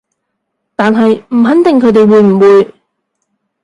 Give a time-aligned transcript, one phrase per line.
[0.75, 2.73] 但係唔肯定佢哋會唔會